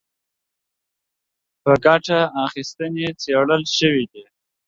په 1.61 1.71
ګټه 1.85 2.19
اخیستنې 2.45 3.07
څېړل 3.21 3.63
شوي 3.77 4.05
دي 4.11 4.23